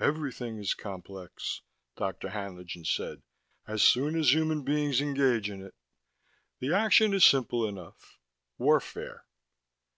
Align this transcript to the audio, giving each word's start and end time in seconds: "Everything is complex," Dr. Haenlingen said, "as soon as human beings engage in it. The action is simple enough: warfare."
"Everything 0.00 0.58
is 0.58 0.74
complex," 0.74 1.62
Dr. 1.96 2.28
Haenlingen 2.28 2.84
said, 2.84 3.22
"as 3.66 3.82
soon 3.82 4.18
as 4.18 4.34
human 4.34 4.64
beings 4.64 5.00
engage 5.00 5.48
in 5.48 5.62
it. 5.62 5.74
The 6.58 6.74
action 6.74 7.14
is 7.14 7.24
simple 7.24 7.66
enough: 7.66 8.18
warfare." 8.58 9.24